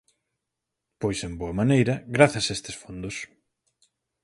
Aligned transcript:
Pois, 1.01 1.19
en 1.27 1.33
boa 1.41 1.57
maneira, 1.59 1.93
grazas 2.15 2.45
a 2.47 2.55
estes 2.57 2.75
fondos. 2.81 3.15